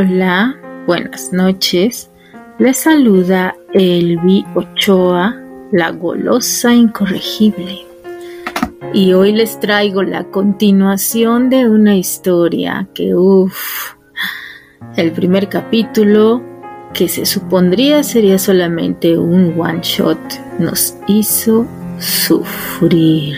[0.00, 0.56] Hola,
[0.86, 2.08] buenas noches.
[2.60, 5.34] Les saluda Elvi Ochoa,
[5.72, 7.84] la golosa incorregible.
[8.94, 13.94] Y hoy les traigo la continuación de una historia que, uff,
[14.96, 16.44] el primer capítulo,
[16.94, 20.20] que se supondría sería solamente un one shot,
[20.60, 21.66] nos hizo
[21.98, 23.34] sufrir,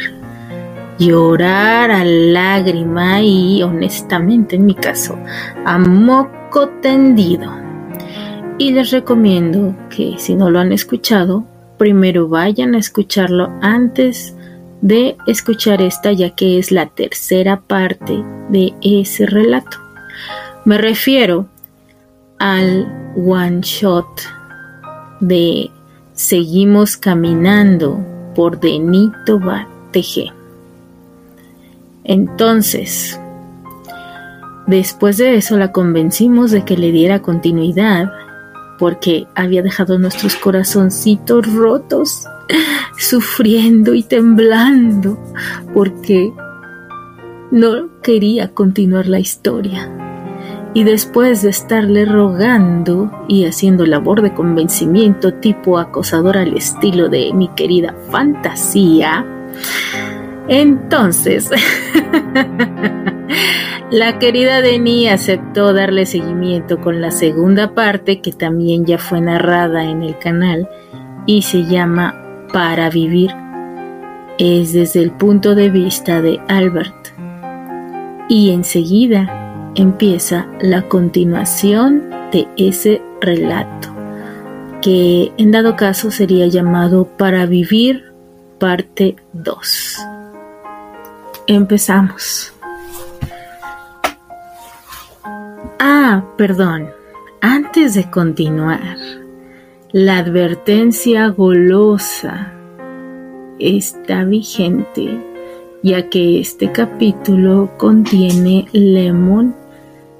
[0.98, 5.18] llorar a lágrima y, honestamente, en mi caso,
[5.64, 6.39] a moco
[6.82, 7.50] tendido.
[8.58, 11.44] Y les recomiendo que si no lo han escuchado,
[11.78, 14.34] primero vayan a escucharlo antes
[14.82, 19.78] de escuchar esta, ya que es la tercera parte de ese relato.
[20.64, 21.46] Me refiero
[22.38, 24.06] al one shot
[25.20, 25.70] de
[26.12, 27.98] Seguimos caminando
[28.34, 30.32] por Denito Batege.
[32.04, 33.19] Entonces,
[34.78, 38.10] después de eso la convencimos de que le diera continuidad
[38.78, 42.24] porque había dejado nuestros corazoncitos rotos,
[42.98, 45.18] sufriendo y temblando,
[45.74, 46.32] porque
[47.50, 49.88] no quería continuar la historia.
[50.72, 57.32] Y después de estarle rogando y haciendo labor de convencimiento tipo acosador al estilo de
[57.34, 59.26] mi querida fantasía,
[60.50, 61.50] entonces
[63.90, 69.82] La querida Denny aceptó darle seguimiento con la segunda parte que también ya fue narrada
[69.84, 70.68] en el canal
[71.26, 72.14] y se llama
[72.52, 73.32] Para vivir.
[74.38, 76.94] Es desde el punto de vista de Albert.
[78.28, 83.88] Y enseguida empieza la continuación de ese relato,
[84.82, 88.04] que en dado caso sería llamado Para vivir
[88.60, 90.09] parte 2.
[91.52, 92.52] Empezamos.
[95.80, 96.90] Ah, perdón.
[97.40, 98.96] Antes de continuar,
[99.90, 102.52] la advertencia golosa
[103.58, 105.18] está vigente,
[105.82, 109.56] ya que este capítulo contiene lemon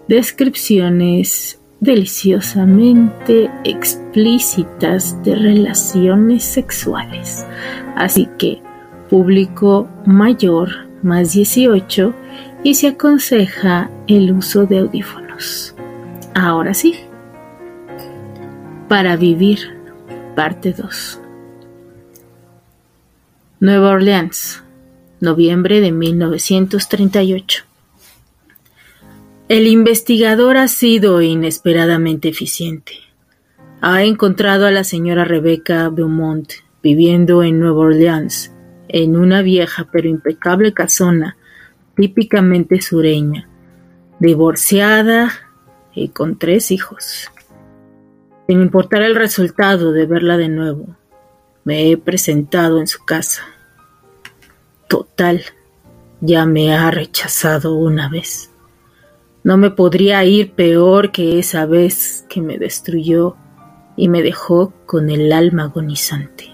[0.09, 7.47] descripciones deliciosamente explícitas de relaciones sexuales.
[7.95, 8.61] Así que
[9.09, 12.15] público mayor más 18
[12.63, 15.75] y se aconseja el uso de audífonos.
[16.35, 16.95] Ahora sí.
[18.89, 19.79] Para vivir,
[20.35, 21.21] parte 2.
[23.61, 24.63] Nueva Orleans,
[25.21, 27.65] noviembre de 1938.
[29.49, 32.93] El investigador ha sido inesperadamente eficiente.
[33.81, 38.53] Ha encontrado a la señora Rebecca Beaumont viviendo en Nueva Orleans,
[38.93, 41.37] en una vieja pero impecable casona
[41.95, 43.49] típicamente sureña,
[44.19, 45.33] divorciada
[45.95, 47.31] y con tres hijos.
[48.47, 50.97] Sin importar el resultado de verla de nuevo,
[51.65, 53.43] me he presentado en su casa.
[54.89, 55.43] Total,
[56.21, 58.51] ya me ha rechazado una vez.
[59.43, 63.37] No me podría ir peor que esa vez que me destruyó
[63.97, 66.50] y me dejó con el alma agonizante.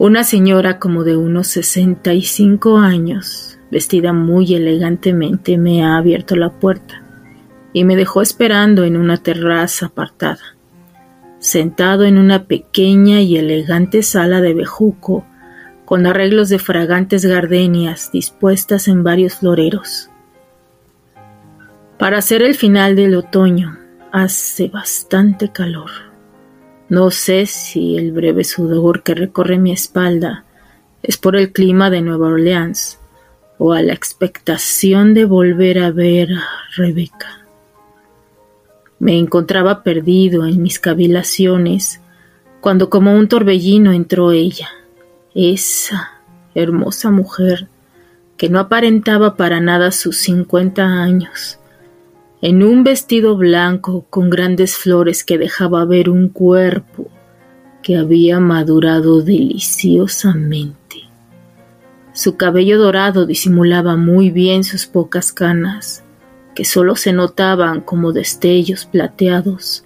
[0.00, 6.36] Una señora como de unos sesenta y cinco años vestida muy elegantemente, me ha abierto
[6.36, 7.02] la puerta
[7.72, 10.56] y me dejó esperando en una terraza apartada,
[11.40, 15.26] sentado en una pequeña y elegante sala de bejuco
[15.84, 20.10] con arreglos de fragantes gardenias dispuestas en varios floreros.
[21.98, 23.76] Para ser el final del otoño
[24.12, 26.07] hace bastante calor.
[26.88, 30.44] No sé si el breve sudor que recorre mi espalda
[31.02, 32.98] es por el clima de Nueva Orleans
[33.58, 36.44] o a la expectación de volver a ver a
[36.76, 37.46] Rebeca.
[38.98, 42.00] Me encontraba perdido en mis cavilaciones
[42.60, 44.68] cuando como un torbellino entró ella,
[45.34, 46.12] esa
[46.54, 47.68] hermosa mujer
[48.36, 51.57] que no aparentaba para nada sus cincuenta años,
[52.40, 57.08] en un vestido blanco con grandes flores que dejaba ver un cuerpo
[57.82, 61.08] que había madurado deliciosamente.
[62.12, 66.02] Su cabello dorado disimulaba muy bien sus pocas canas,
[66.54, 69.84] que solo se notaban como destellos plateados,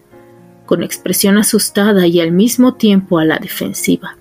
[0.67, 4.17] con expresión asustada y al mismo tiempo a la defensiva.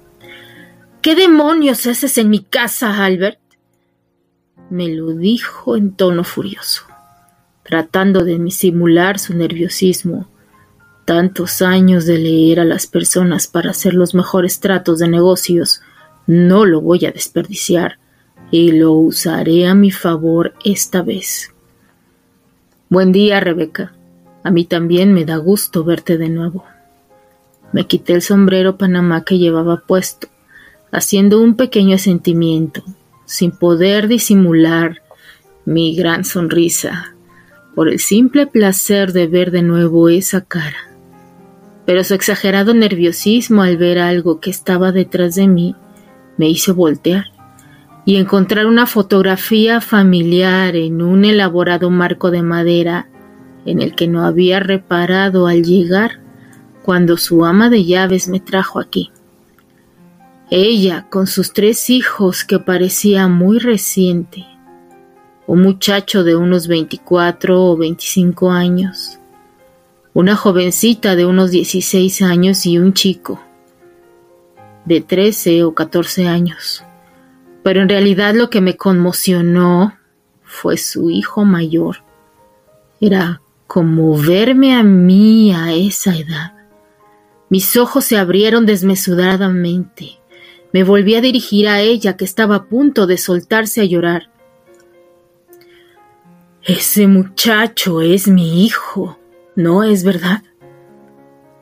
[1.01, 3.39] ¿Qué demonios haces en mi casa, Albert?
[4.69, 6.83] me lo dijo en tono furioso,
[7.71, 10.27] tratando de disimular su nerviosismo.
[11.05, 15.81] Tantos años de leer a las personas para hacer los mejores tratos de negocios,
[16.27, 17.97] no lo voy a desperdiciar
[18.51, 21.53] y lo usaré a mi favor esta vez.
[22.89, 23.93] Buen día, Rebeca.
[24.43, 26.65] A mí también me da gusto verte de nuevo.
[27.71, 30.27] Me quité el sombrero panamá que llevaba puesto,
[30.91, 32.83] haciendo un pequeño asentimiento,
[33.23, 35.01] sin poder disimular
[35.63, 37.15] mi gran sonrisa,
[37.75, 40.89] por el simple placer de ver de nuevo esa cara.
[41.85, 45.75] Pero su exagerado nerviosismo al ver algo que estaba detrás de mí
[46.37, 47.25] me hizo voltear
[48.05, 53.07] y encontrar una fotografía familiar en un elaborado marco de madera
[53.65, 56.19] en el que no había reparado al llegar
[56.83, 59.11] cuando su ama de llaves me trajo aquí.
[60.49, 64.45] Ella con sus tres hijos que parecía muy reciente,
[65.51, 69.19] un muchacho de unos 24 o 25 años,
[70.13, 73.37] una jovencita de unos 16 años y un chico
[74.85, 76.85] de 13 o 14 años.
[77.63, 79.99] Pero en realidad lo que me conmocionó
[80.41, 81.97] fue su hijo mayor.
[83.01, 86.53] Era como verme a mí a esa edad.
[87.49, 90.21] Mis ojos se abrieron desmesuradamente.
[90.71, 94.30] Me volví a dirigir a ella que estaba a punto de soltarse a llorar.
[96.63, 99.19] Ese muchacho es mi hijo,
[99.55, 100.43] ¿no es verdad?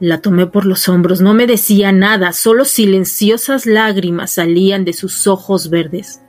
[0.01, 5.25] La tomé por los hombros, no me decía nada, solo silenciosas lágrimas salían de sus
[5.25, 6.21] ojos verdes.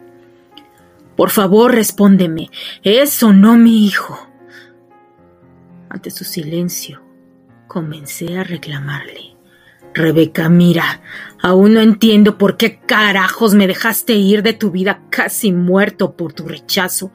[1.17, 2.51] Por favor, respóndeme,
[2.85, 4.29] ¿es o no mi hijo?
[5.89, 7.03] Ante su silencio,
[7.67, 9.37] comencé a reclamarle.
[9.95, 11.03] Rebeca, mira,
[11.43, 16.33] aún no entiendo por qué carajos me dejaste ir de tu vida casi muerto por
[16.33, 17.13] tu rechazo.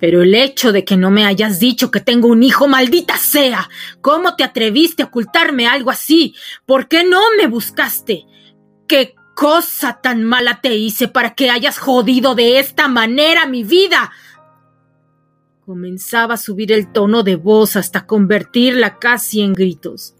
[0.00, 3.68] Pero el hecho de que no me hayas dicho que tengo un hijo, maldita sea.
[4.00, 6.34] ¿Cómo te atreviste a ocultarme algo así?
[6.66, 8.26] ¿Por qué no me buscaste?
[8.86, 14.12] ¿Qué cosa tan mala te hice para que hayas jodido de esta manera mi vida?
[15.64, 20.14] Comenzaba a subir el tono de voz hasta convertirla casi en gritos.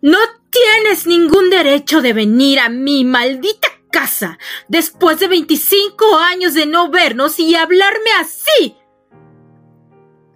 [0.00, 0.18] No
[0.50, 4.38] tienes ningún derecho de venir a mi maldita casa
[4.68, 8.74] después de 25 años de no vernos y hablarme así.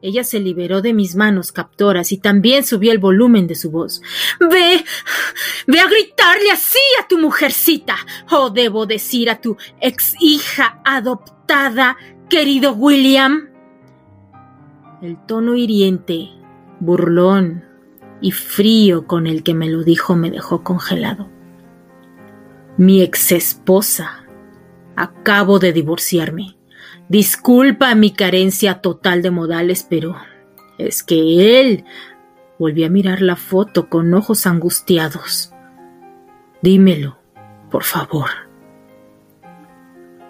[0.03, 4.03] Ella se liberó de mis manos captoras y también subió el volumen de su voz.
[4.41, 4.85] Ve,
[5.69, 7.97] ve a gritarle así a tu mujercita,
[8.33, 11.97] o debo decir a tu ex hija adoptada,
[12.29, 13.49] querido William.
[15.03, 16.31] El tono hiriente,
[16.81, 17.65] burlón
[18.21, 21.31] y frío con el que me lo dijo me dejó congelado.
[22.77, 24.27] Mi ex esposa.
[24.97, 26.57] Acabo de divorciarme.
[27.13, 30.17] Disculpa mi carencia total de modales, pero
[30.79, 31.85] es que él
[32.59, 35.53] volvió a mirar la foto con ojos angustiados.
[36.63, 37.19] Dímelo,
[37.71, 38.31] por favor.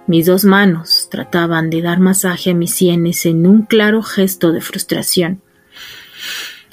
[0.08, 4.60] Mis dos manos trataban de dar masaje a mis sienes en un claro gesto de
[4.60, 5.40] frustración.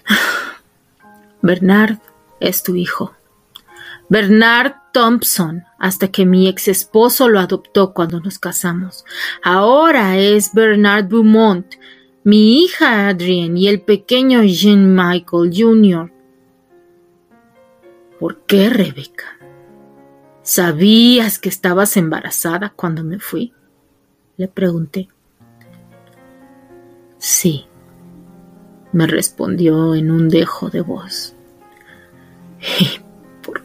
[1.43, 1.99] Bernard
[2.39, 3.13] es tu hijo.
[4.09, 9.05] Bernard Thompson, hasta que mi ex esposo lo adoptó cuando nos casamos.
[9.43, 11.75] Ahora es Bernard Beaumont,
[12.23, 16.11] mi hija Adrienne y el pequeño Jean Michael Jr.
[18.19, 19.37] ¿Por qué, Rebeca?
[20.41, 23.53] ¿Sabías que estabas embarazada cuando me fui?
[24.37, 25.07] Le pregunté.
[27.19, 27.67] Sí,
[28.91, 31.35] me respondió en un dejo de voz.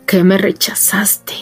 [0.04, 1.32] ¿Por qué me rechazaste?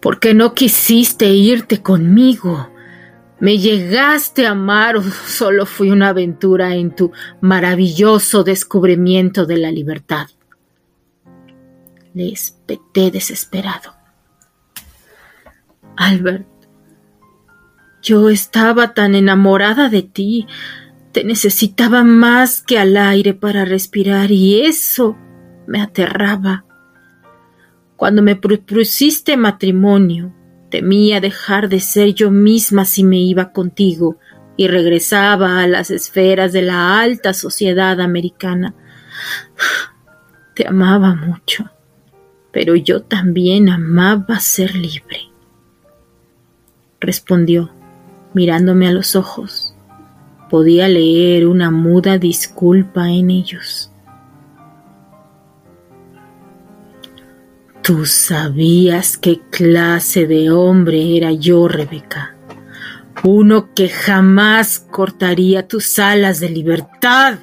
[0.00, 2.68] ¿Por qué no quisiste irte conmigo?
[3.38, 9.70] ¿Me llegaste a amar o solo fui una aventura en tu maravilloso descubrimiento de la
[9.70, 10.26] libertad?
[12.12, 13.94] Le espeté desesperado.
[15.96, 16.48] Albert,
[18.02, 20.48] yo estaba tan enamorada de ti,
[21.12, 25.16] te necesitaba más que al aire para respirar y eso
[25.68, 26.64] me aterraba.
[27.96, 30.34] Cuando me propusiste matrimonio,
[30.70, 34.18] temía dejar de ser yo misma si me iba contigo
[34.56, 38.74] y regresaba a las esferas de la alta sociedad americana.
[40.54, 41.70] Te amaba mucho,
[42.52, 45.30] pero yo también amaba ser libre.
[47.00, 47.70] Respondió,
[48.32, 49.74] mirándome a los ojos.
[50.50, 53.90] Podía leer una muda disculpa en ellos.
[57.84, 62.34] Tú sabías qué clase de hombre era yo, Rebeca.
[63.22, 67.40] Uno que jamás cortaría tus alas de libertad.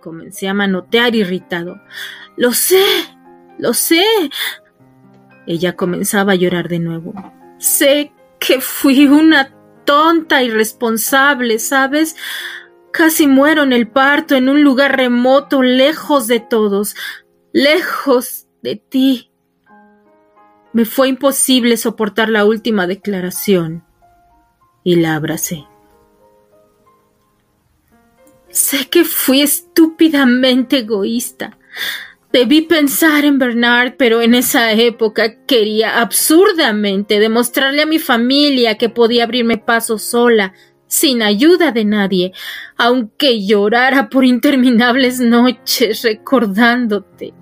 [0.00, 1.80] Comencé a manotear irritado.
[2.36, 2.84] Lo sé,
[3.58, 4.04] lo sé.
[5.48, 7.12] Ella comenzaba a llorar de nuevo.
[7.58, 12.14] Sé que fui una tonta irresponsable, ¿sabes?
[12.92, 16.94] Casi muero en el parto, en un lugar remoto, lejos de todos,
[17.52, 19.32] lejos de ti.
[20.74, 23.84] Me fue imposible soportar la última declaración
[24.82, 25.64] y la abracé.
[28.50, 31.58] Sé que fui estúpidamente egoísta.
[32.32, 38.88] Debí pensar en Bernard, pero en esa época quería absurdamente demostrarle a mi familia que
[38.88, 40.54] podía abrirme paso sola,
[40.88, 42.32] sin ayuda de nadie,
[42.76, 47.32] aunque llorara por interminables noches recordándote.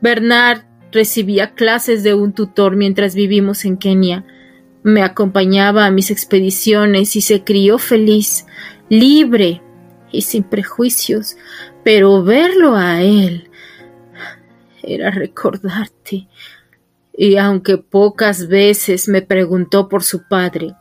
[0.00, 4.24] Bernard Recibía clases de un tutor mientras vivimos en Kenia.
[4.82, 8.46] Me acompañaba a mis expediciones y se crió feliz,
[8.88, 9.62] libre
[10.10, 11.36] y sin prejuicios,
[11.84, 13.50] pero verlo a él
[14.82, 16.28] era recordarte.
[17.16, 20.74] Y aunque pocas veces me preguntó por su padre,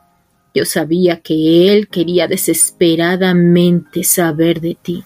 [0.53, 5.03] yo sabía que él quería desesperadamente saber de ti.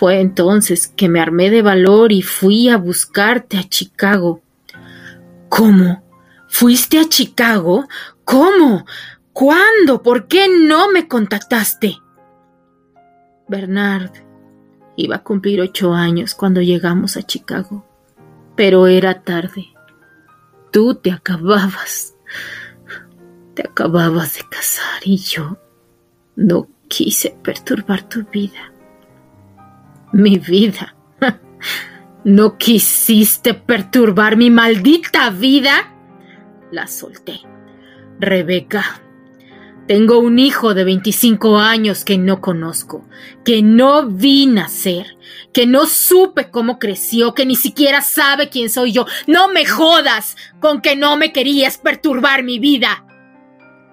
[0.00, 4.40] Fue entonces que me armé de valor y fui a buscarte a Chicago.
[5.50, 6.02] ¿Cómo?
[6.48, 7.86] ¿Fuiste a Chicago?
[8.24, 8.86] ¿Cómo?
[9.34, 10.02] ¿Cuándo?
[10.02, 11.98] ¿Por qué no me contactaste?
[13.46, 14.10] Bernard
[14.96, 17.84] iba a cumplir ocho años cuando llegamos a Chicago,
[18.56, 19.66] pero era tarde.
[20.72, 22.14] Tú te acababas,
[23.52, 25.58] te acababas de casar y yo
[26.36, 28.69] no quise perturbar tu vida.
[30.12, 30.94] Mi vida.
[32.24, 35.94] ¿No quisiste perturbar mi maldita vida?
[36.70, 37.40] La solté.
[38.18, 39.00] Rebeca,
[39.86, 43.08] tengo un hijo de 25 años que no conozco,
[43.44, 45.16] que no vi nacer,
[45.52, 49.06] que no supe cómo creció, que ni siquiera sabe quién soy yo.
[49.26, 53.04] No me jodas con que no me querías perturbar mi vida.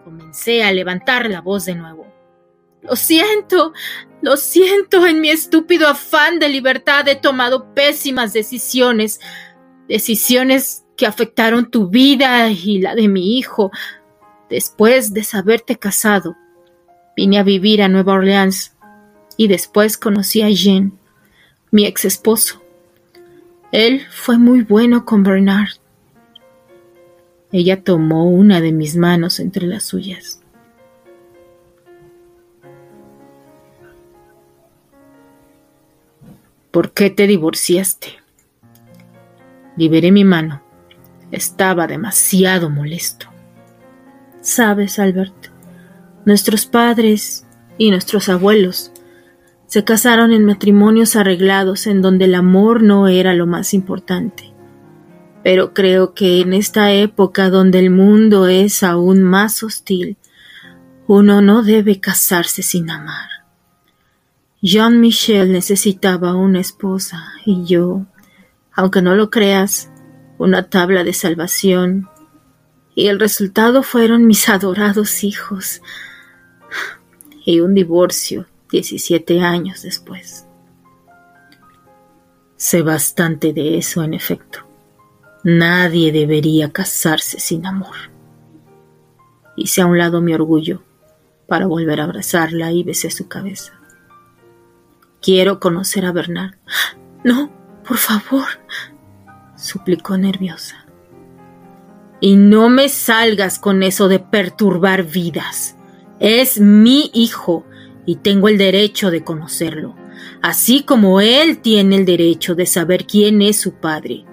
[0.04, 2.07] Comencé a levantar la voz de nuevo.
[2.82, 3.74] Lo siento,
[4.22, 9.20] lo siento, en mi estúpido afán de libertad he tomado pésimas decisiones,
[9.88, 13.72] decisiones que afectaron tu vida y la de mi hijo.
[14.50, 16.36] Después de saberte casado,
[17.16, 18.76] vine a vivir a Nueva Orleans
[19.38, 20.98] y después conocí a Jean,
[21.72, 22.62] mi ex esposo.
[23.72, 25.70] Él fue muy bueno con Bernard.
[27.52, 30.42] Ella tomó una de mis manos entre las suyas.
[36.78, 38.20] ¿Por qué te divorciaste?
[39.78, 40.62] Liberé mi mano.
[41.32, 43.26] Estaba demasiado molesto.
[44.42, 45.48] Sabes, Albert,
[46.26, 47.48] nuestros padres
[47.80, 48.92] y nuestros abuelos
[49.66, 54.54] se casaron en matrimonios arreglados en donde el amor no era lo más importante.
[55.44, 60.18] Pero creo que en esta época donde el mundo es aún más hostil,
[61.08, 63.37] uno no debe casarse sin amar.
[64.62, 68.08] Jean Michel necesitaba una esposa y yo,
[68.74, 69.92] aunque no lo creas,
[70.40, 72.10] una tabla de salvación.
[72.96, 75.82] Y el resultado fueron mis adorados hijos
[77.46, 80.48] y un divorcio 17 años después.
[82.56, 84.68] Sé bastante de eso, en efecto.
[85.44, 87.96] Nadie debería casarse sin amor.
[89.56, 90.82] Hice a un lado mi orgullo
[91.48, 93.77] para volver a abrazarla y besé su cabeza.
[95.28, 96.54] Quiero conocer a Bernard.
[97.26, 97.52] No,
[97.86, 98.46] por favor,
[99.58, 100.88] suplicó nerviosa.
[102.22, 105.76] Y no me salgas con eso de perturbar vidas.
[106.22, 107.66] Es mi hijo
[108.06, 109.98] y tengo el derecho de conocerlo,
[110.42, 114.24] así como él tiene el derecho de saber quién es su padre.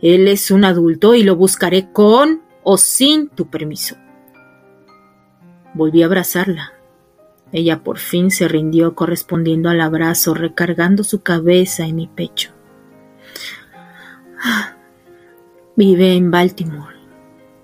[0.00, 3.96] Él es un adulto y lo buscaré con o sin tu permiso.
[5.74, 6.75] Volví a abrazarla.
[7.52, 12.50] Ella por fin se rindió correspondiendo al abrazo, recargando su cabeza en mi pecho.
[15.76, 16.96] Vive en Baltimore.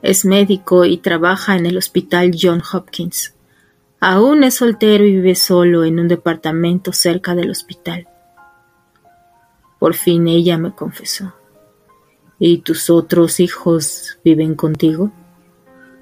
[0.02, 3.34] Es médico y trabaja en el hospital John Hopkins.
[4.00, 8.08] Aún es soltero y vive solo en un departamento cerca del hospital.
[9.78, 11.34] Por fin ella me confesó.
[12.38, 15.12] ¿Y tus otros hijos viven contigo?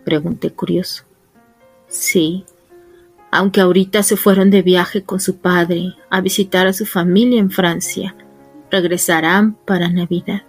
[0.04, 1.04] Pregunté curioso.
[1.86, 2.46] Sí,
[3.30, 7.50] aunque ahorita se fueron de viaje con su padre a visitar a su familia en
[7.50, 8.14] Francia.
[8.70, 10.42] Regresarán para Navidad.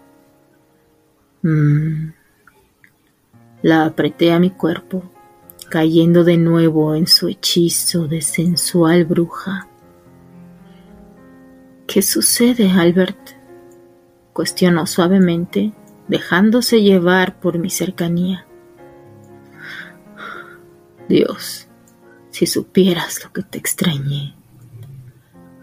[1.43, 2.11] Mm.
[3.61, 5.03] La apreté a mi cuerpo,
[5.69, 9.67] cayendo de nuevo en su hechizo de sensual bruja.
[11.87, 13.41] ¿Qué sucede, Albert?
[14.33, 15.73] cuestionó suavemente,
[16.07, 18.45] dejándose llevar por mi cercanía.
[21.09, 21.67] Dios,
[22.31, 24.35] si supieras lo que te extrañé.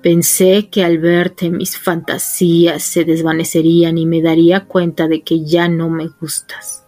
[0.02, 5.68] Pensé que al verte mis fantasías se desvanecerían y me daría cuenta de que ya
[5.68, 6.86] no me gustas,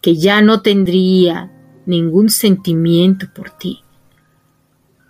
[0.00, 1.50] que ya no tendría
[1.86, 3.80] ningún sentimiento por ti.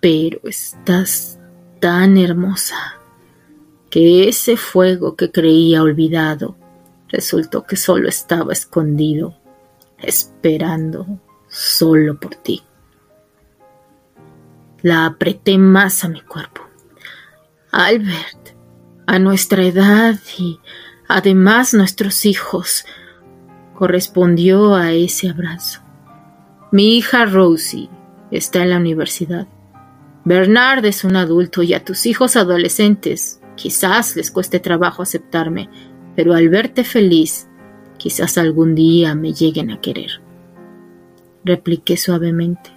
[0.00, 1.38] Pero estás
[1.78, 3.00] tan hermosa
[3.90, 6.56] que ese fuego que creía olvidado
[7.08, 9.36] resultó que solo estaba escondido,
[9.98, 12.62] esperando solo por ti.
[14.82, 16.62] La apreté más a mi cuerpo.
[17.70, 18.56] Albert,
[19.06, 20.58] a nuestra edad y
[21.08, 22.84] además nuestros hijos,
[23.74, 25.80] correspondió a ese abrazo.
[26.72, 27.90] Mi hija Rosie
[28.30, 29.48] está en la universidad.
[30.24, 35.68] Bernard es un adulto y a tus hijos adolescentes quizás les cueste trabajo aceptarme,
[36.14, 37.48] pero al verte feliz,
[37.98, 40.20] quizás algún día me lleguen a querer.
[41.44, 42.70] Repliqué suavemente.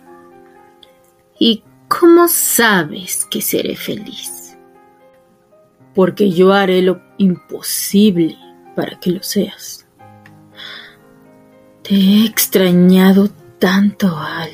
[1.40, 1.64] ¿Y
[2.00, 4.58] cómo sabes que seré feliz?
[5.94, 8.36] Porque yo haré lo imposible
[8.76, 9.86] para que lo seas.
[11.84, 14.50] Te he extrañado tanto, Al.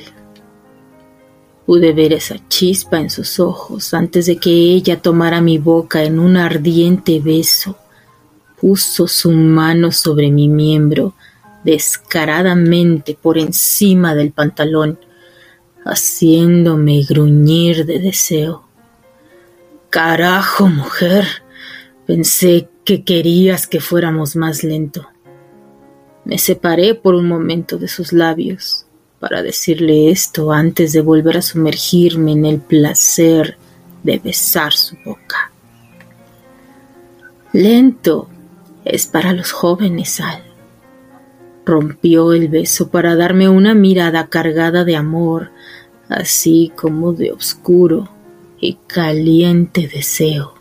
[1.64, 6.18] Pude ver esa chispa en sus ojos antes de que ella tomara mi boca en
[6.18, 7.76] un ardiente beso.
[8.60, 11.14] Puso su mano sobre mi miembro
[11.64, 14.98] descaradamente por encima del pantalón,
[15.90, 18.64] haciéndome gruñir de deseo.
[19.90, 21.26] Carajo, mujer.
[22.06, 25.08] Pensé que querías que fuéramos más lento.
[26.24, 28.86] Me separé por un momento de sus labios
[29.18, 33.56] para decirle esto antes de volver a sumergirme en el placer
[34.02, 35.50] de besar su boca.
[37.52, 38.28] Lento
[38.84, 40.42] es para los jóvenes, Al.
[41.66, 45.50] Rompió el beso para darme una mirada cargada de amor,
[46.10, 48.08] así como de oscuro
[48.60, 50.54] y caliente deseo.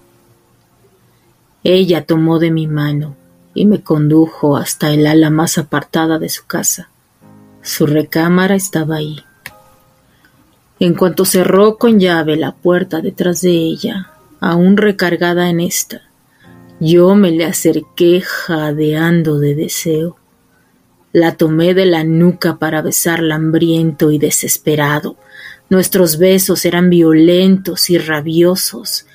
[1.63, 3.17] Ella tomó de mi mano
[3.53, 6.89] y me condujo hasta el ala más apartada de su casa.
[7.61, 9.17] Su recámara estaba ahí.
[10.79, 16.03] En cuanto cerró con llave la puerta detrás de ella, aún recargada en esta,
[16.79, 20.18] yo me le acerqué jadeando de deseo.
[21.11, 25.17] La tomé de la nuca para besarla hambriento y desesperado.
[25.69, 29.07] Nuestros besos eran violentos y rabiosos.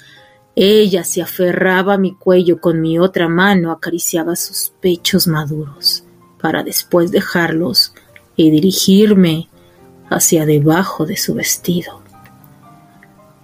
[0.57, 6.05] Ella se aferraba a mi cuello con mi otra mano, acariciaba sus pechos maduros,
[6.41, 7.93] para después dejarlos
[8.37, 9.49] y dirigirme
[10.11, 12.03] hacia debajo de su vestido.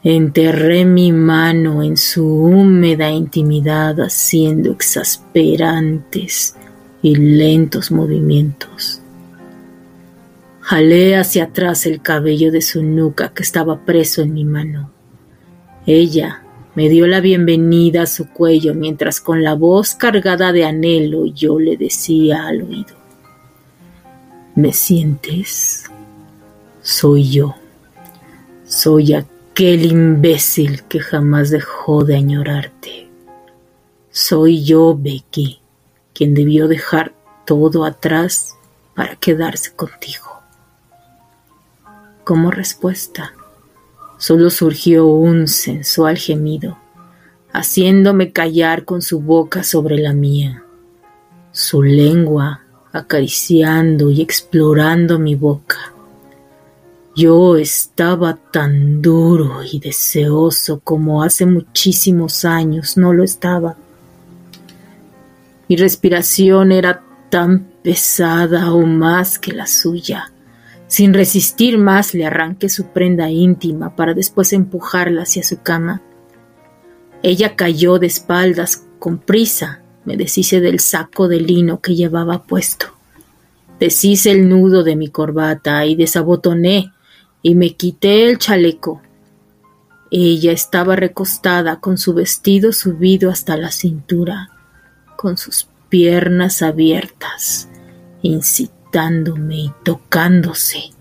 [0.03, 6.57] Enterré mi mano en su húmeda intimidad haciendo exasperantes
[7.03, 9.01] y lentos movimientos.
[10.61, 14.91] Jalé hacia atrás el cabello de su nuca que estaba preso en mi mano.
[15.87, 16.43] Ella
[16.75, 21.59] me dio la bienvenida a su cuello mientras con la voz cargada de anhelo yo
[21.59, 23.01] le decía al oído
[24.55, 25.91] ¿Me sientes?
[26.83, 27.55] Soy yo.
[28.65, 33.09] Soy aquel imbécil que jamás dejó de añorarte.
[34.11, 35.60] Soy yo, Becky,
[36.21, 37.15] quien debió dejar
[37.47, 38.55] todo atrás
[38.95, 40.43] para quedarse contigo.
[42.25, 43.33] Como respuesta,
[44.19, 46.77] solo surgió un sensual gemido,
[47.55, 50.63] haciéndome callar con su boca sobre la mía.
[51.53, 55.95] Su lengua acariciando y explorando mi boca.
[57.17, 63.79] Yo estaba tan duro y deseoso como hace muchísimos años no lo estaba.
[65.71, 70.33] Mi respiración era tan pesada o más que la suya.
[70.89, 76.03] Sin resistir más le arranqué su prenda íntima para después empujarla hacia su cama.
[77.23, 82.87] Ella cayó de espaldas con prisa me deshice del saco de lino que llevaba puesto.
[83.79, 86.93] Deshice el nudo de mi corbata y desabotoné
[87.43, 89.01] y me quité el chaleco.
[90.11, 94.51] Ella estaba recostada con su vestido subido hasta la cintura,
[95.21, 97.69] con sus piernas abiertas,
[98.23, 100.93] incitándome y tocándose.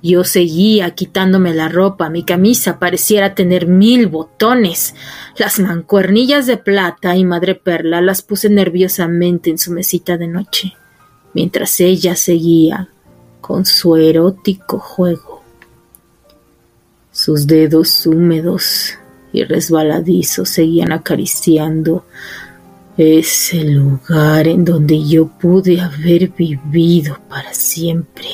[0.00, 4.94] Yo seguía quitándome la ropa, mi camisa pareciera tener mil botones.
[5.36, 10.74] Las mancuernillas de plata y madre perla las puse nerviosamente en su mesita de noche,
[11.34, 12.88] mientras ella seguía
[13.40, 15.42] con su erótico juego.
[17.10, 18.94] Sus dedos húmedos
[19.32, 22.04] y resbaladizos seguían acariciando
[22.98, 28.26] ese lugar en donde yo pude haber vivido para siempre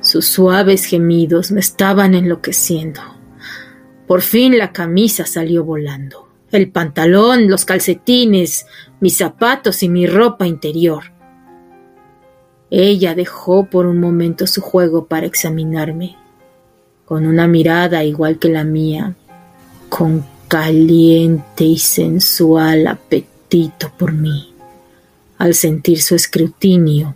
[0.00, 3.00] Sus suaves gemidos me estaban enloqueciendo.
[4.06, 8.66] Por fin la camisa salió volando, el pantalón, los calcetines,
[9.00, 11.12] mis zapatos y mi ropa interior.
[12.70, 16.16] Ella dejó por un momento su juego para examinarme,
[17.04, 19.16] con una mirada igual que la mía,
[19.88, 24.52] con caliente y sensual apetito por mí.
[25.38, 27.14] Al sentir su escrutinio,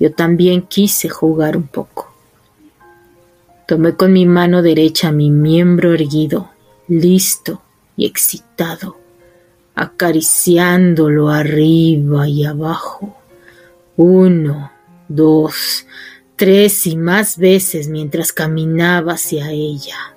[0.00, 2.12] yo también quise jugar un poco.
[3.68, 6.50] Tomé con mi mano derecha mi miembro erguido,
[6.88, 7.62] listo
[7.96, 8.98] y excitado,
[9.76, 13.16] acariciándolo arriba y abajo.
[13.94, 14.72] Uno,
[15.06, 15.86] dos,
[16.34, 20.13] tres y más veces mientras caminaba hacia ella.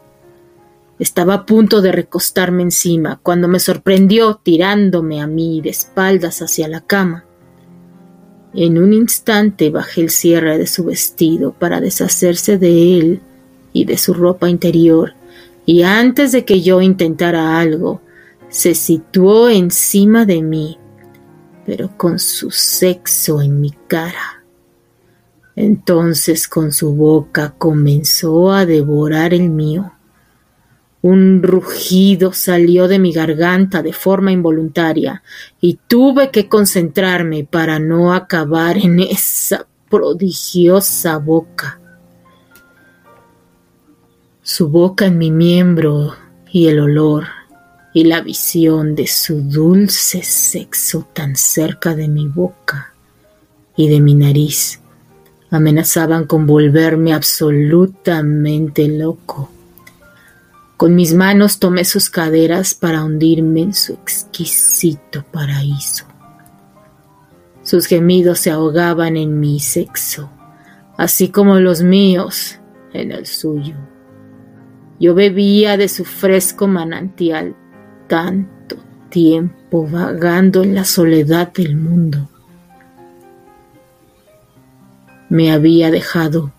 [0.99, 6.67] Estaba a punto de recostarme encima cuando me sorprendió tirándome a mí de espaldas hacia
[6.67, 7.25] la cama.
[8.53, 13.21] En un instante bajé el cierre de su vestido para deshacerse de él
[13.73, 15.13] y de su ropa interior,
[15.65, 18.01] y antes de que yo intentara algo,
[18.49, 20.79] se situó encima de mí,
[21.65, 24.43] pero con su sexo en mi cara.
[25.55, 29.91] Entonces con su boca comenzó a devorar el mío.
[31.09, 35.23] Un rugido salió de mi garganta de forma involuntaria
[35.61, 41.79] y tuve que concentrarme para no acabar en esa prodigiosa boca.
[44.41, 46.13] Su boca en mi miembro
[46.51, 47.23] y el olor
[47.93, 52.93] y la visión de su dulce sexo tan cerca de mi boca
[53.77, 54.81] y de mi nariz
[55.51, 59.51] amenazaban con volverme absolutamente loco.
[60.77, 66.05] Con mis manos tomé sus caderas para hundirme en su exquisito paraíso.
[67.63, 70.29] Sus gemidos se ahogaban en mi sexo,
[70.95, 72.59] así como los míos
[72.93, 73.75] en el suyo.
[74.99, 77.55] Yo bebía de su fresco manantial
[78.07, 78.77] tanto
[79.09, 82.29] tiempo vagando en la soledad del mundo.
[85.29, 86.53] Me había dejado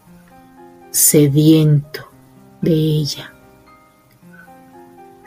[0.91, 2.11] sediento
[2.61, 3.33] de ella.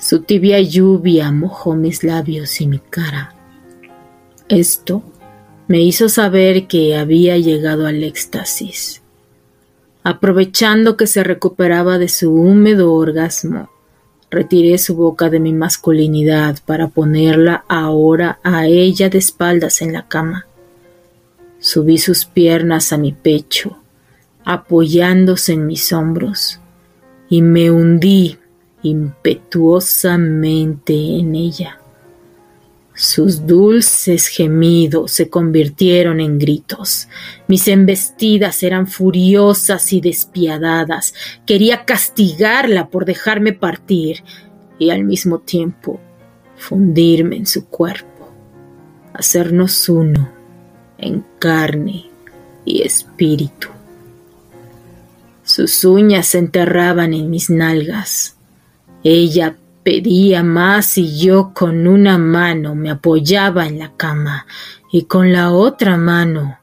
[0.02, 3.36] Su tibia lluvia mojó mis labios y mi cara.
[4.50, 5.04] Esto
[5.68, 9.04] me hizo saber que había llegado al éxtasis.
[10.04, 13.70] Aprovechando que se recuperaba de su húmedo orgasmo,
[14.32, 20.08] retiré su boca de mi masculinidad para ponerla ahora a ella de espaldas en la
[20.08, 20.48] cama.
[21.60, 23.78] Subí sus piernas a mi pecho,
[24.46, 26.60] apoyándose en mis hombros,
[27.30, 28.40] y me hundí
[28.84, 31.78] impetuosamente en ella.
[32.94, 37.08] Sus dulces gemidos se convirtieron en gritos.
[37.48, 41.14] Mis embestidas eran furiosas y despiadadas.
[41.46, 44.24] Quería castigarla por dejarme partir
[44.78, 46.00] y al mismo tiempo
[46.58, 48.30] fundirme en su cuerpo,
[49.14, 50.30] hacernos uno
[50.98, 52.06] en carne
[52.66, 53.70] y espíritu.
[55.44, 58.36] Sus uñas se enterraban en mis nalgas
[59.04, 64.46] ella pedía más y yo con una mano me apoyaba en la cama
[64.92, 66.60] y con la otra mano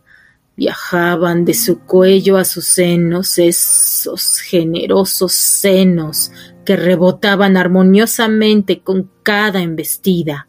[0.57, 6.33] viajaban de su cuello a sus senos esos generosos senos
[6.64, 10.48] que rebotaban armoniosamente con cada embestida.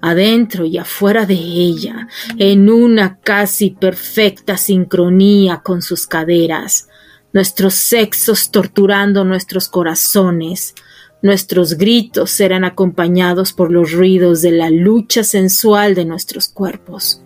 [0.00, 6.88] Adentro y afuera de ella, en una casi perfecta sincronía con sus caderas,
[7.34, 10.74] nuestros sexos torturando nuestros corazones.
[11.20, 17.22] Nuestros gritos eran acompañados por los ruidos de la lucha sensual de nuestros cuerpos.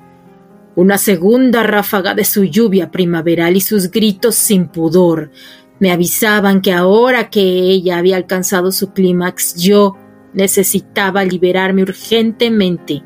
[0.77, 5.31] Una segunda ráfaga de su lluvia primaveral y sus gritos sin pudor
[5.79, 9.97] me avisaban que ahora que ella había alcanzado su clímax, yo
[10.33, 13.03] necesitaba liberarme urgentemente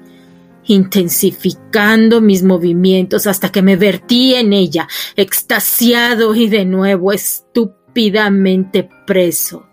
[0.66, 9.66] intensificando mis movimientos hasta que me vertí en ella, extasiado y de nuevo estúpidamente preso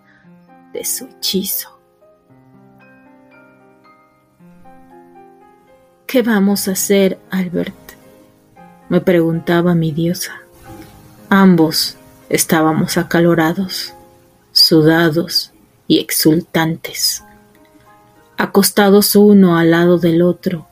[0.74, 1.80] de su hechizo.
[6.08, 7.90] ¿Qué vamos a hacer, Albert?
[8.90, 10.42] me preguntaba mi diosa.
[11.30, 11.96] Ambos
[12.28, 13.94] estábamos acalorados,
[14.52, 15.52] sudados
[15.88, 17.24] y exultantes,
[18.38, 20.68] acostados uno al lado del otro,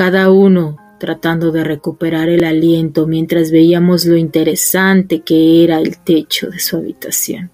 [0.00, 6.48] cada uno tratando de recuperar el aliento mientras veíamos lo interesante que era el techo
[6.48, 7.50] de su habitación.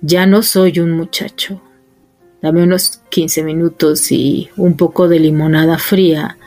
[0.00, 1.60] Ya no soy un muchacho.
[2.40, 6.38] Dame unos 15 minutos y un poco de limonada fría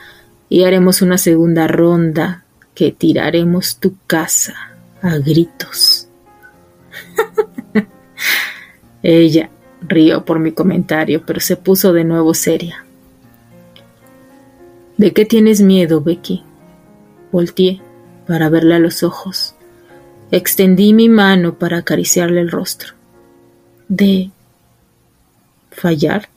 [0.48, 2.44] y haremos una segunda ronda
[2.74, 6.08] que tiraremos tu casa a gritos.
[9.04, 9.48] Ella
[9.80, 12.82] rió por mi comentario, pero se puso de nuevo seria.
[14.96, 16.42] ¿De qué tienes miedo, Becky?
[17.30, 17.82] Volteé
[18.26, 19.54] para verle a los ojos.
[20.30, 22.94] Extendí mi mano para acariciarle el rostro.
[23.88, 24.30] ¿De
[25.70, 26.28] fallar?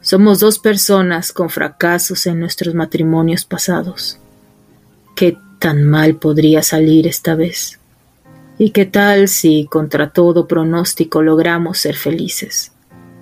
[0.00, 4.18] Somos dos personas con fracasos en nuestros matrimonios pasados.
[5.14, 7.78] ¿Qué tan mal podría salir esta vez?
[8.58, 12.72] ¿Y qué tal si, contra todo pronóstico, logramos ser felices?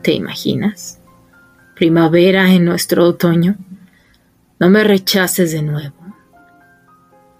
[0.03, 0.99] ¿Te imaginas?
[1.77, 3.57] Primavera en nuestro otoño.
[4.61, 5.97] No me rechaces de nuevo.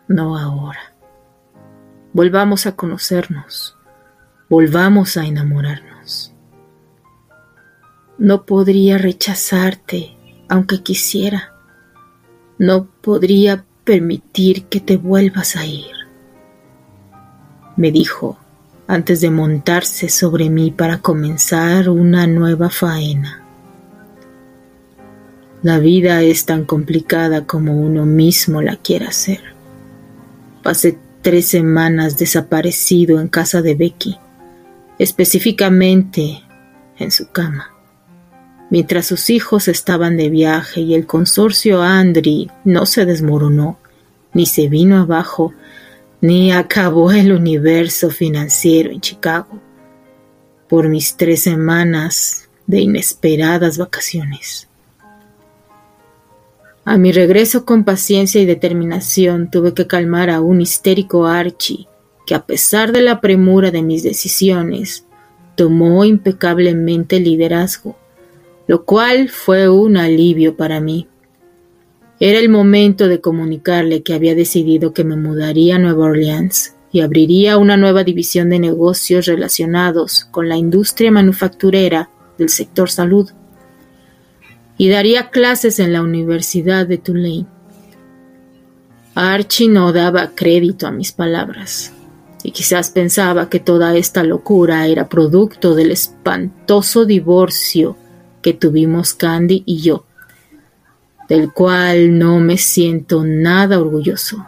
[0.09, 0.95] No ahora.
[2.15, 3.77] Volvamos a conocernos.
[4.49, 6.35] Volvamos a enamorarnos.
[8.17, 10.17] No podría rechazarte,
[10.49, 11.53] aunque quisiera.
[12.57, 15.95] No podría permitir que te vuelvas a ir.
[17.77, 18.39] Me dijo,
[18.87, 23.40] antes de montarse sobre mí para comenzar una nueva faena.
[25.63, 29.41] La vida es tan complicada como uno mismo la quiere hacer.
[30.63, 34.19] Pasé tres semanas desaparecido en casa de Becky,
[34.99, 36.43] específicamente
[36.99, 37.75] en su cama
[38.71, 43.79] mientras sus hijos estaban de viaje y el consorcio Andri no se desmoronó,
[44.33, 45.53] ni se vino abajo,
[46.21, 49.61] ni acabó el universo financiero en Chicago,
[50.69, 54.69] por mis tres semanas de inesperadas vacaciones.
[56.91, 61.87] A mi regreso con paciencia y determinación tuve que calmar a un histérico Archie,
[62.27, 65.07] que a pesar de la premura de mis decisiones,
[65.55, 67.95] tomó impecablemente el liderazgo
[68.71, 71.09] lo cual fue un alivio para mí.
[72.21, 77.01] Era el momento de comunicarle que había decidido que me mudaría a Nueva Orleans y
[77.01, 83.31] abriría una nueva división de negocios relacionados con la industria manufacturera del sector salud.
[84.81, 87.45] Y daría clases en la Universidad de Tulane.
[89.15, 91.93] Archie no daba crédito a mis palabras,
[92.43, 97.99] y quizás pensaba que toda esta locura era producto del espantoso divorcio
[98.41, 100.07] que tuvimos Candy y yo,
[101.29, 104.47] del cual no me siento nada orgulloso.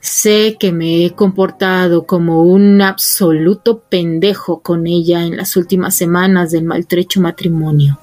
[0.00, 6.52] Sé que me he comportado como un absoluto pendejo con ella en las últimas semanas
[6.52, 7.98] del maltrecho matrimonio.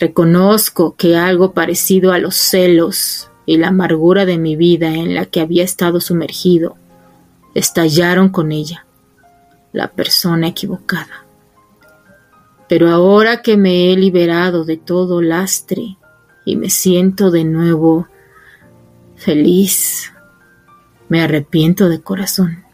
[0.00, 5.26] Reconozco que algo parecido a los celos y la amargura de mi vida en la
[5.26, 6.76] que había estado sumergido
[7.54, 8.86] estallaron con ella,
[9.74, 11.26] la persona equivocada.
[12.66, 15.98] Pero ahora que me he liberado de todo lastre
[16.46, 18.08] y me siento de nuevo
[19.16, 20.14] feliz,
[21.10, 22.64] me arrepiento de corazón.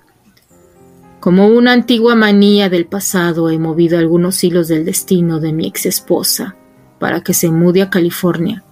[1.18, 5.86] Como una antigua manía del pasado he movido algunos hilos del destino de mi ex
[5.86, 6.55] esposa
[6.98, 8.64] para que se mude a California.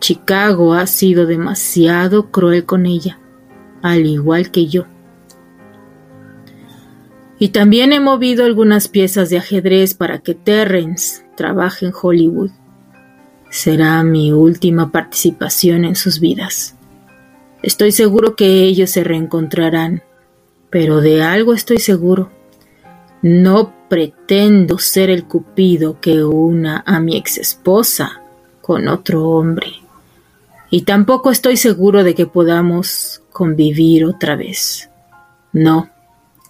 [0.00, 3.18] Chicago ha sido demasiado cruel con ella,
[3.82, 4.86] al igual que yo.
[7.38, 12.50] Y también he movido algunas piezas de ajedrez para que Terrence trabaje en Hollywood.
[13.50, 16.76] Será mi última participación en sus vidas.
[17.62, 20.02] Estoy seguro que ellos se reencontrarán,
[20.70, 22.30] pero de algo estoy seguro.
[23.22, 28.22] No pretendo ser el cupido que una a mi ex esposa
[28.62, 29.66] con otro hombre.
[30.70, 34.88] Y tampoco estoy seguro de que podamos convivir otra vez.
[35.52, 35.90] No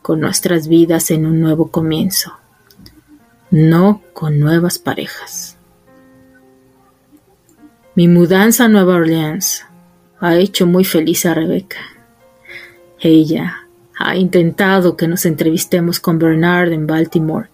[0.03, 2.33] con nuestras vidas en un nuevo comienzo,
[3.51, 5.57] no con nuevas parejas.
[7.97, 9.65] Mi mudanza a Nueva Orleans
[10.21, 11.81] ha hecho muy feliz a Rebeca.
[13.01, 13.62] Ella
[14.09, 17.49] ha intentado que nos entrevistemos con Bernard en Baltimore,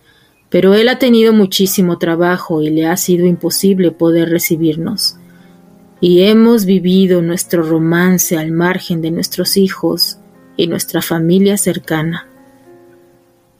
[0.51, 5.17] pero él ha tenido muchísimo trabajo y le ha sido imposible poder recibirnos.
[6.01, 10.19] Y hemos vivido nuestro romance al margen de nuestros hijos
[10.57, 12.27] y nuestra familia cercana.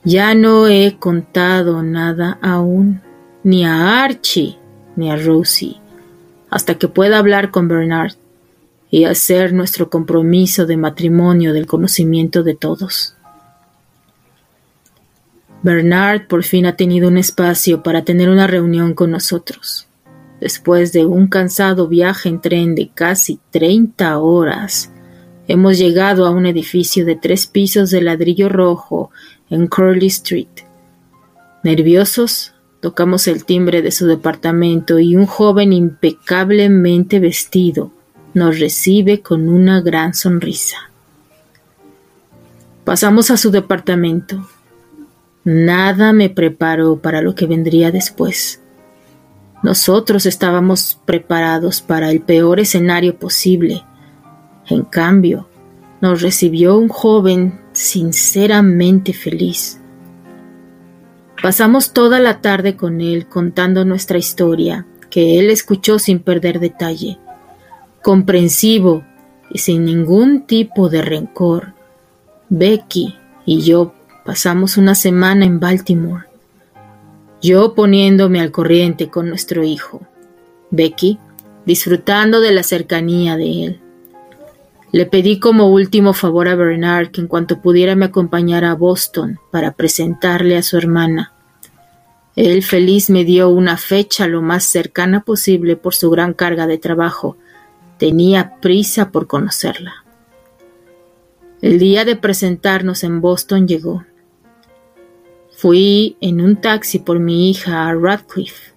[0.05, 3.01] Ya no he contado nada aún,
[3.43, 4.57] ni a Archie
[4.97, 5.77] ni a Rosie,
[6.51, 8.15] hasta que pueda hablar con Bernard
[8.91, 13.15] y hacer nuestro compromiso de matrimonio del conocimiento de todos.
[15.63, 19.89] Bernard por fin ha tenido un espacio para tener una reunión con nosotros.
[20.41, 24.91] Después de un cansado viaje en tren de casi treinta horas,
[25.49, 29.11] hemos llegado a un edificio de tres pisos de ladrillo rojo
[29.51, 30.47] en Curly Street.
[31.65, 37.91] Nerviosos, tocamos el timbre de su departamento y un joven impecablemente vestido
[38.35, 40.77] nos recibe con una gran sonrisa.
[42.85, 44.49] Pasamos a su departamento.
[45.45, 48.61] Nada me preparó para lo que vendría después.
[49.63, 53.85] Nosotros estábamos preparados para el peor escenario posible.
[54.69, 55.49] En cambio,
[56.01, 59.81] nos recibió un joven sinceramente feliz.
[61.43, 67.19] Pasamos toda la tarde con él contando nuestra historia, que él escuchó sin perder detalle,
[68.03, 69.05] comprensivo
[69.51, 71.75] y sin ningún tipo de rencor.
[72.49, 76.25] Becky y yo pasamos una semana en Baltimore,
[77.41, 80.03] yo poniéndome al corriente con nuestro hijo,
[80.71, 81.19] Becky
[81.65, 83.81] disfrutando de la cercanía de él.
[84.91, 89.39] Le pedí como último favor a Bernard que en cuanto pudiera me acompañara a Boston
[89.51, 91.35] para presentarle a su hermana.
[92.37, 96.79] Él feliz me dio una fecha lo más cercana posible por su gran carga de
[96.79, 97.37] trabajo.
[97.99, 100.05] Tenía prisa por conocerla.
[101.61, 104.05] El día de presentarnos en Boston llegó.
[105.57, 108.73] Fui en un taxi por mi hija a Radcliffe.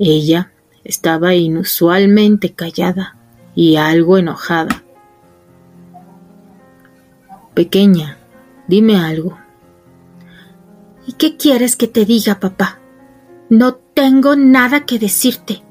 [0.00, 0.50] Ella
[0.82, 3.16] estaba inusualmente callada
[3.54, 4.82] y algo enojada.
[7.54, 8.18] Pequeña,
[8.66, 9.38] dime algo.
[11.06, 12.80] ¿Y qué quieres que te diga, papá?
[13.48, 15.62] No tengo nada que decirte,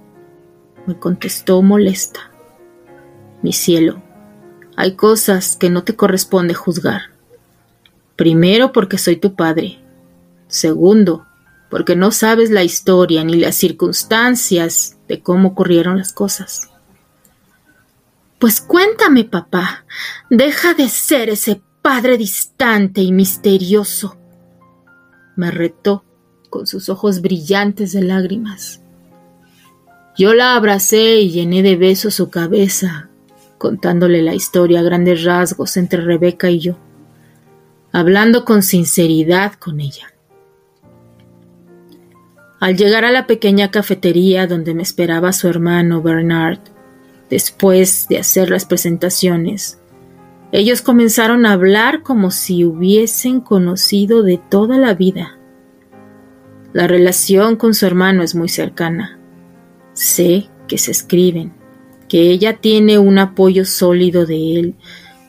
[0.86, 2.32] me contestó molesta.
[3.48, 4.04] Mi cielo,
[4.76, 7.14] hay cosas que no te corresponde juzgar.
[8.18, 9.80] Primero porque soy tu padre.
[10.50, 11.26] Segundo,
[11.70, 16.70] porque no sabes la historia ni las circunstancias de cómo ocurrieron las cosas.
[18.38, 19.86] Pues cuéntame, papá.
[20.30, 24.18] Deja de ser ese padre distante y misterioso.
[25.38, 26.04] Me retó
[26.50, 28.82] con sus ojos brillantes de lágrimas.
[30.18, 33.07] Yo la abracé y llené de besos su cabeza,
[33.58, 36.78] contándole la historia a grandes rasgos entre Rebeca y yo,
[37.92, 40.14] hablando con sinceridad con ella.
[42.60, 46.60] Al llegar a la pequeña cafetería donde me esperaba su hermano Bernard,
[47.30, 49.80] después de hacer las presentaciones,
[50.52, 55.38] ellos comenzaron a hablar como si hubiesen conocido de toda la vida.
[56.74, 59.20] La relación con su hermano es muy cercana.
[59.94, 61.54] Sé que se escriben,
[62.08, 64.76] que ella tiene un apoyo sólido de él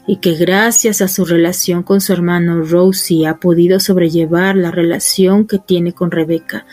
[0.06, 5.46] y que gracias a su relación con su hermano Rosie ha podido sobrellevar la relación
[5.46, 6.66] que tiene con Rebeca,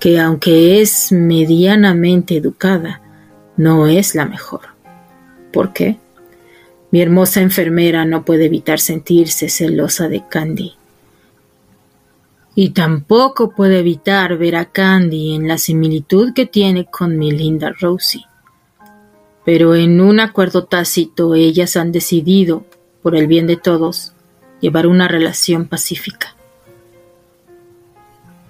[0.00, 3.02] que aunque es medianamente educada,
[3.56, 4.60] no es la mejor.
[5.52, 5.98] ¿Por qué?
[6.90, 10.72] Mi hermosa enfermera no puede evitar sentirse celosa de Candy.
[12.54, 17.72] Y tampoco puede evitar ver a Candy en la similitud que tiene con mi linda
[17.78, 18.27] Rosie.
[19.48, 22.66] Pero en un acuerdo tácito ellas han decidido,
[23.02, 24.12] por el bien de todos,
[24.60, 26.36] llevar una relación pacífica.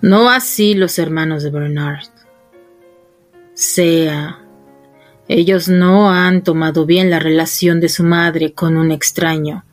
[0.00, 2.08] No así los hermanos de Bernard.
[3.54, 4.40] Sea
[5.28, 9.64] ellos no han tomado bien la relación de su madre con un extraño,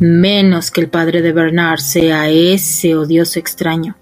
[0.00, 3.94] menos que el padre de Bernard sea ese odioso extraño.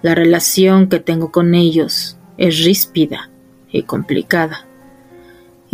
[0.00, 3.28] La relación que tengo con ellos es ríspida
[3.70, 4.66] y complicada.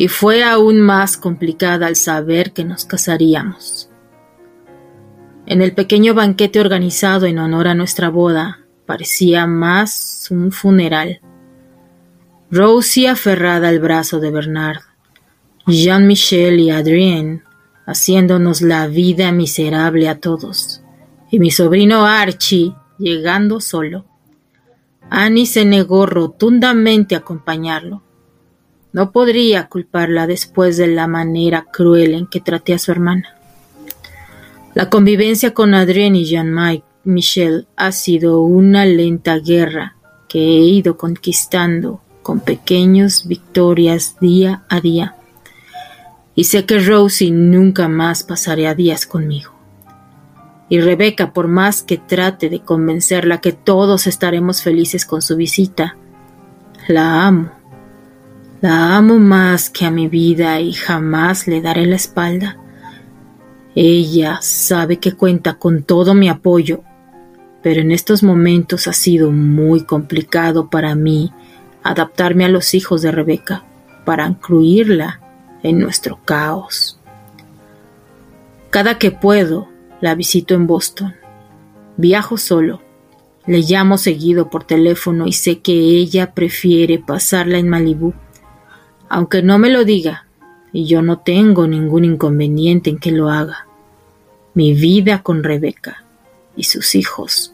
[0.00, 3.90] Y fue aún más complicada al saber que nos casaríamos.
[5.44, 11.20] En el pequeño banquete organizado en honor a nuestra boda, parecía más un funeral
[12.50, 14.80] Rosie aferrada al brazo de Bernard,
[15.66, 17.44] Jean-Michel y Adrien
[17.84, 20.82] haciéndonos la vida miserable a todos,
[21.30, 24.06] y mi sobrino Archie llegando solo.
[25.10, 28.02] Annie se negó rotundamente a acompañarlo.
[28.92, 33.36] No podría culparla después de la manera cruel en que traté a su hermana.
[34.74, 39.96] La convivencia con Adrien y Jean-Michel ha sido una lenta guerra
[40.28, 45.16] que he ido conquistando con pequeñas victorias día a día.
[46.36, 49.52] Y sé que Rosie nunca más pasará días conmigo.
[50.68, 55.96] Y Rebeca, por más que trate de convencerla que todos estaremos felices con su visita,
[56.86, 57.59] la amo.
[58.60, 62.58] La amo más que a mi vida y jamás le daré la espalda.
[63.74, 66.82] Ella sabe que cuenta con todo mi apoyo,
[67.62, 71.32] pero en estos momentos ha sido muy complicado para mí
[71.82, 73.64] adaptarme a los hijos de Rebeca
[74.04, 75.20] para incluirla
[75.62, 77.00] en nuestro caos.
[78.68, 79.68] Cada que puedo,
[80.02, 81.14] la visito en Boston.
[81.96, 82.82] Viajo solo.
[83.46, 88.12] Le llamo seguido por teléfono y sé que ella prefiere pasarla en Malibú.
[89.10, 90.24] Aunque no me lo diga,
[90.72, 93.66] y yo no tengo ningún inconveniente en que lo haga.
[94.54, 96.04] Mi vida con Rebeca
[96.56, 97.52] y sus hijos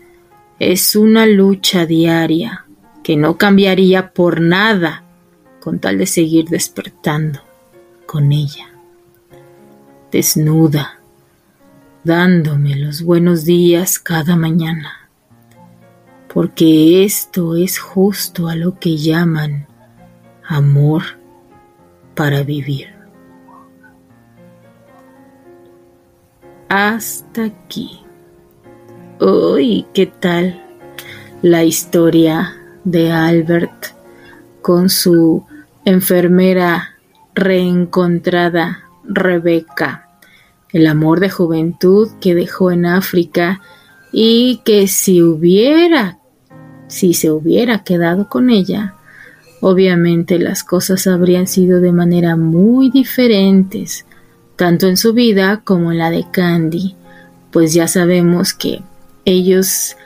[0.58, 2.66] es una lucha diaria
[3.02, 5.02] que no cambiaría por nada
[5.60, 7.40] con tal de seguir despertando
[8.04, 8.68] con ella,
[10.12, 11.00] desnuda,
[12.04, 15.08] dándome los buenos días cada mañana,
[16.32, 19.66] porque esto es justo a lo que llaman
[20.46, 21.02] amor
[22.16, 22.88] para vivir.
[26.68, 28.00] Hasta aquí.
[29.20, 30.60] Uy, ¿qué tal
[31.42, 33.94] la historia de Albert
[34.62, 35.44] con su
[35.84, 36.96] enfermera
[37.34, 40.08] reencontrada Rebeca?
[40.72, 43.60] El amor de juventud que dejó en África
[44.10, 46.18] y que si hubiera,
[46.88, 48.95] si se hubiera quedado con ella,
[49.68, 54.06] obviamente las cosas habrían sido de manera muy diferentes
[54.54, 56.94] tanto en su vida como en la de Candy,
[57.50, 58.82] pues ya sabemos que
[59.24, 59.96] ellos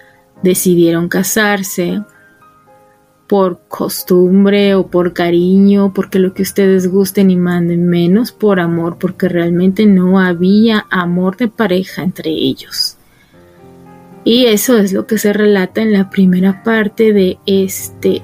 [0.43, 2.03] decidieron casarse
[3.29, 8.97] por costumbre o por cariño, porque lo que ustedes gusten y manden, menos por amor,
[8.99, 12.97] porque realmente no había amor de pareja entre ellos.
[14.25, 18.23] Y eso es lo que se relata en la primera parte de este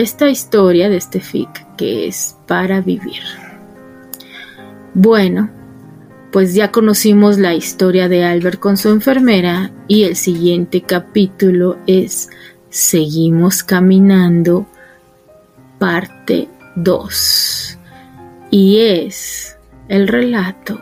[0.00, 3.22] esta historia de este fic que es para vivir.
[4.94, 5.50] Bueno,
[6.32, 12.28] pues ya conocimos la historia de Albert con su enfermera y el siguiente capítulo es
[12.70, 14.66] Seguimos caminando,
[15.78, 17.78] parte 2.
[18.50, 19.56] Y es
[19.88, 20.78] el relato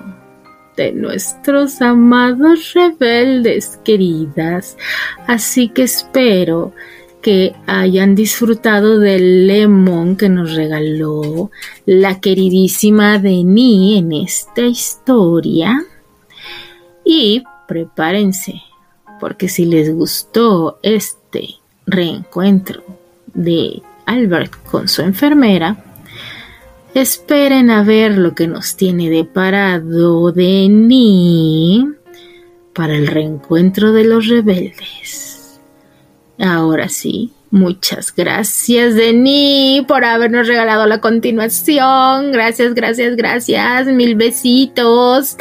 [0.77, 4.77] de nuestros amados rebeldes, queridas.
[5.27, 6.73] Así que espero
[7.27, 11.51] que hayan disfrutado del lemon que nos regaló
[11.85, 15.85] la queridísima Denis en esta historia.
[17.05, 18.63] Y prepárense,
[19.19, 22.85] porque si les gustó este reencuentro
[23.35, 25.85] de Albert con su enfermera,
[26.95, 31.87] esperen a ver lo que nos tiene deparado Denis
[32.73, 35.26] para el reencuentro de los rebeldes.
[36.39, 42.33] Ahora sí, muchas gracias, Denis, por habernos regalado la continuación.
[42.33, 43.87] Gracias, gracias, gracias.
[43.87, 45.37] Mil besitos.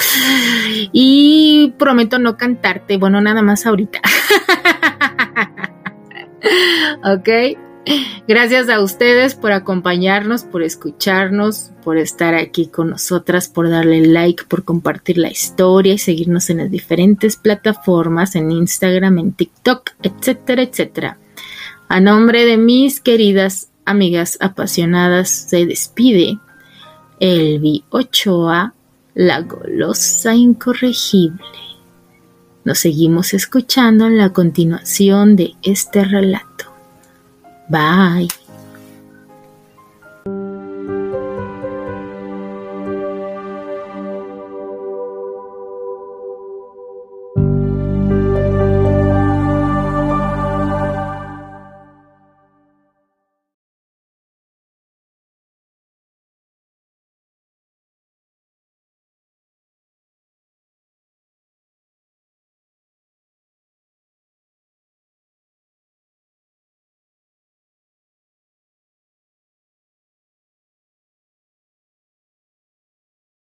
[0.92, 2.98] Y prometo no cantarte.
[2.98, 4.00] Bueno, nada más ahorita.
[7.04, 7.75] ok.
[8.28, 14.46] Gracias a ustedes por acompañarnos, por escucharnos, por estar aquí con nosotras, por darle like,
[14.46, 20.64] por compartir la historia y seguirnos en las diferentes plataformas, en Instagram, en TikTok, etcétera,
[20.64, 21.20] etcétera.
[21.88, 26.40] A nombre de mis queridas amigas apasionadas, se despide
[27.20, 28.74] Elvi Ochoa,
[29.14, 31.40] la golosa incorregible.
[32.64, 36.75] Nos seguimos escuchando en la continuación de este relato.
[37.70, 38.28] Bye.